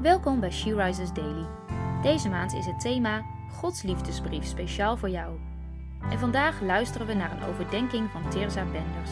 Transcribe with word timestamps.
Welkom 0.00 0.40
bij 0.40 0.50
She 0.50 0.74
Rises 0.74 1.12
Daily. 1.12 1.46
Deze 2.02 2.28
maand 2.28 2.52
is 2.52 2.66
het 2.66 2.80
thema 2.80 3.24
Gods 3.50 3.82
liefdesbrief 3.82 4.44
speciaal 4.44 4.96
voor 4.96 5.08
jou. 5.08 5.38
En 6.10 6.18
vandaag 6.18 6.60
luisteren 6.60 7.06
we 7.06 7.14
naar 7.14 7.32
een 7.32 7.48
overdenking 7.48 8.10
van 8.10 8.30
Teresa 8.30 8.64
Benders. 8.64 9.10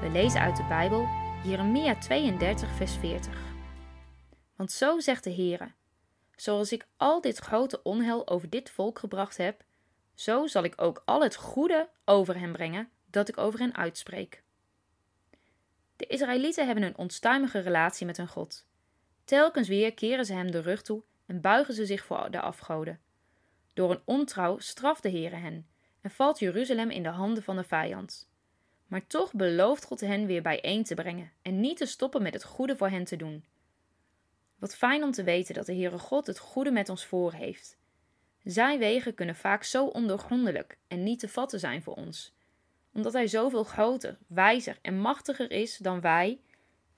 We 0.00 0.08
lezen 0.12 0.40
uit 0.40 0.56
de 0.56 0.64
Bijbel 0.64 1.08
Jeremia 1.44 1.98
32 1.98 2.70
vers 2.76 2.96
40. 2.96 3.34
Want 4.56 4.72
zo 4.72 4.98
zegt 4.98 5.24
de 5.24 5.34
Heere: 5.34 5.72
Zoals 6.36 6.72
ik 6.72 6.86
al 6.96 7.20
dit 7.20 7.38
grote 7.38 7.82
onheil 7.82 8.28
over 8.28 8.50
dit 8.50 8.70
volk 8.70 8.98
gebracht 8.98 9.36
heb, 9.36 9.64
zo 10.14 10.46
zal 10.46 10.64
ik 10.64 10.74
ook 10.76 11.02
al 11.04 11.22
het 11.22 11.36
goede 11.36 11.88
over 12.04 12.38
hen 12.38 12.52
brengen 12.52 12.90
dat 13.06 13.28
ik 13.28 13.38
over 13.38 13.58
hen 13.58 13.76
uitspreek. 13.76 14.42
De 15.96 16.06
Israëlieten 16.06 16.66
hebben 16.66 16.84
een 16.84 16.96
onstuimige 16.96 17.58
relatie 17.58 18.06
met 18.06 18.16
hun 18.16 18.28
God. 18.28 18.68
Telkens 19.30 19.68
weer 19.68 19.94
keren 19.94 20.24
ze 20.24 20.32
hem 20.32 20.50
de 20.50 20.60
rug 20.60 20.82
toe 20.82 21.02
en 21.26 21.40
buigen 21.40 21.74
ze 21.74 21.86
zich 21.86 22.04
voor 22.04 22.30
de 22.30 22.40
afgoden. 22.40 23.00
Door 23.74 23.90
een 23.90 24.02
ontrouw 24.04 24.58
straft 24.58 25.02
de 25.02 25.10
Heere 25.10 25.36
hen 25.36 25.66
en 26.00 26.10
valt 26.10 26.38
Jeruzalem 26.38 26.90
in 26.90 27.02
de 27.02 27.08
handen 27.08 27.42
van 27.42 27.56
de 27.56 27.64
vijand. 27.64 28.30
Maar 28.86 29.06
toch 29.06 29.34
belooft 29.34 29.84
God 29.84 30.00
hen 30.00 30.26
weer 30.26 30.42
bijeen 30.42 30.84
te 30.84 30.94
brengen 30.94 31.32
en 31.42 31.60
niet 31.60 31.76
te 31.76 31.86
stoppen 31.86 32.22
met 32.22 32.34
het 32.34 32.44
goede 32.44 32.76
voor 32.76 32.88
hen 32.88 33.04
te 33.04 33.16
doen. 33.16 33.44
Wat 34.58 34.76
fijn 34.76 35.02
om 35.02 35.10
te 35.10 35.22
weten 35.22 35.54
dat 35.54 35.66
de 35.66 35.74
Heere 35.74 35.98
God 35.98 36.26
het 36.26 36.38
goede 36.38 36.70
met 36.70 36.88
ons 36.88 37.06
voor 37.06 37.32
heeft. 37.32 37.78
Zijn 38.42 38.78
wegen 38.78 39.14
kunnen 39.14 39.36
vaak 39.36 39.64
zo 39.64 39.86
ondoorgrondelijk 39.86 40.78
en 40.88 41.02
niet 41.02 41.18
te 41.18 41.28
vatten 41.28 41.60
zijn 41.60 41.82
voor 41.82 41.94
ons. 41.94 42.34
Omdat 42.92 43.12
Hij 43.12 43.26
zoveel 43.26 43.64
groter, 43.64 44.18
wijzer 44.26 44.78
en 44.82 44.98
machtiger 44.98 45.50
is 45.50 45.76
dan 45.76 46.00
wij, 46.00 46.40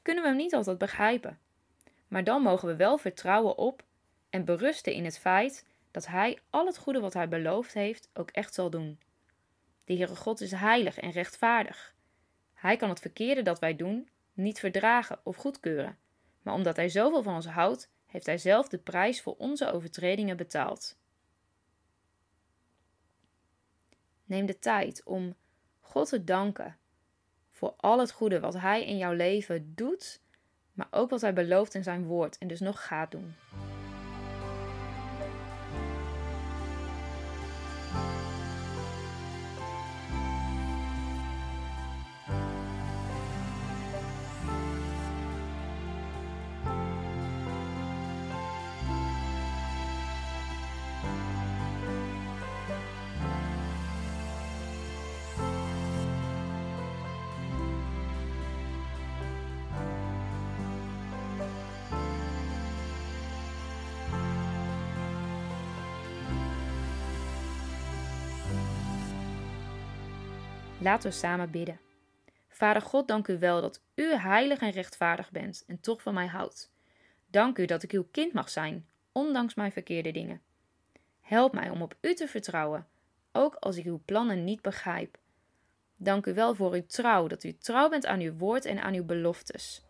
kunnen 0.03 0.23
we 0.23 0.29
Hem 0.29 0.39
niet 0.39 0.55
altijd 0.55 0.79
begrijpen. 0.79 1.42
Maar 2.13 2.25
dan 2.25 2.43
mogen 2.43 2.69
we 2.69 2.77
wel 2.77 2.99
vertrouwen 2.99 3.57
op 3.57 3.85
en 4.31 4.45
berusten 4.45 4.93
in 4.93 5.05
het 5.05 5.19
feit 5.19 5.67
dat 5.91 6.07
Hij 6.07 6.39
al 6.51 6.67
het 6.67 6.79
goede 6.79 7.01
wat 7.01 7.13
Hij 7.13 7.29
beloofd 7.29 7.75
heeft 7.75 8.11
ook 8.15 8.31
echt 8.31 8.55
zal 8.55 8.71
doen. 8.71 9.01
De 9.85 9.95
Heere 9.95 10.17
God 10.17 10.41
is 10.41 10.51
heilig 10.51 10.99
en 10.99 11.11
rechtvaardig. 11.11 11.95
Hij 12.55 12.77
kan 12.77 12.89
het 12.89 13.01
verkeerde 13.01 13.43
dat 13.43 13.59
wij 13.59 13.77
doen 13.77 14.09
niet 14.33 14.59
verdragen 14.59 15.21
of 15.23 15.37
goedkeuren, 15.37 15.99
maar 16.43 16.55
omdat 16.55 16.77
Hij 16.77 16.89
zoveel 16.89 17.23
van 17.23 17.35
ons 17.35 17.47
houdt, 17.47 17.91
heeft 18.07 18.27
Hij 18.27 18.39
zelf 18.39 18.69
de 18.69 18.79
prijs 18.79 19.23
voor 19.23 19.37
onze 19.37 19.73
overtredingen 19.73 20.37
betaald. 20.37 20.99
Neem 24.25 24.47
de 24.47 24.59
tijd 24.59 25.03
om 25.05 25.35
God 25.81 26.09
te 26.09 26.25
danken 26.25 26.79
voor 27.51 27.75
al 27.77 27.99
het 27.99 28.13
goede 28.13 28.41
wat 28.41 28.55
Hij 28.55 28.85
in 28.85 28.97
jouw 28.97 29.13
leven 29.13 29.75
doet, 29.75 30.22
maar 30.73 30.89
ook 30.91 31.11
wat 31.11 31.21
Hij 31.21 31.33
belooft 31.33 31.75
in 31.75 31.83
Zijn 31.83 32.05
woord 32.05 32.39
en 32.39 32.49
dus 32.49 32.61
nog 32.61 32.87
gaat 32.87 33.11
doen. 33.11 33.35
Laten 70.83 71.11
we 71.11 71.17
samen 71.17 71.51
bidden. 71.51 71.81
Vader 72.49 72.83
God, 72.83 73.09
dank 73.09 73.29
u 73.29 73.39
wel 73.39 73.61
dat 73.61 73.83
u 73.95 74.15
heilig 74.15 74.59
en 74.59 74.71
rechtvaardig 74.71 75.31
bent 75.31 75.65
en 75.67 75.81
toch 75.81 76.03
van 76.03 76.15
mij 76.15 76.27
houdt. 76.27 76.71
Dank 77.27 77.59
u 77.59 77.65
dat 77.65 77.83
ik 77.83 77.93
uw 77.93 78.07
kind 78.11 78.33
mag 78.33 78.49
zijn, 78.49 78.87
ondanks 79.13 79.55
mijn 79.55 79.73
verkeerde 79.73 80.11
dingen. 80.11 80.43
Help 81.21 81.53
mij 81.53 81.71
om 81.71 81.83
op 81.83 81.95
u 82.01 82.15
te 82.15 82.29
vertrouwen, 82.29 82.87
ook 83.33 83.55
als 83.55 83.77
ik 83.77 83.85
uw 83.85 84.03
plannen 84.05 84.45
niet 84.45 84.63
begrijp. 84.63 85.19
Dank 85.97 86.27
u 86.27 86.35
wel 86.35 86.55
voor 86.55 86.73
uw 86.73 86.87
trouw, 86.87 87.27
dat 87.27 87.45
u 87.45 87.57
trouw 87.59 87.89
bent 87.89 88.07
aan 88.07 88.21
uw 88.21 88.37
woord 88.37 88.65
en 88.65 88.83
aan 88.83 88.95
uw 88.95 89.05
beloftes. 89.05 89.83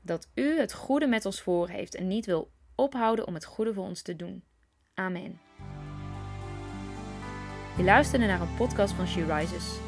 Dat 0.00 0.28
u 0.34 0.58
het 0.58 0.72
goede 0.72 1.06
met 1.06 1.24
ons 1.24 1.40
voor 1.40 1.68
heeft 1.68 1.94
en 1.94 2.08
niet 2.08 2.26
wil 2.26 2.50
ophouden 2.74 3.26
om 3.26 3.34
het 3.34 3.44
goede 3.44 3.74
voor 3.74 3.84
ons 3.84 4.02
te 4.02 4.16
doen. 4.16 4.44
Amen. 4.94 5.40
Je 7.76 7.84
luisterde 7.84 8.26
naar 8.26 8.40
een 8.40 8.54
podcast 8.54 8.94
van 8.94 9.06
She 9.06 9.24
Rises. 9.24 9.87